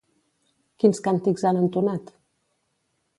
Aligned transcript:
Quins 0.83 1.01
càntics 1.07 1.45
han 1.49 1.59
entonat? 1.65 2.13